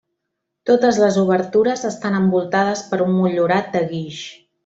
Totes 0.69 0.99
les 1.01 1.19
obertures 1.23 1.85
estan 1.91 2.17
envoltades 2.21 2.83
per 2.93 3.01
un 3.07 3.13
motllurat 3.19 3.69
de 3.77 3.85
guix. 3.95 4.27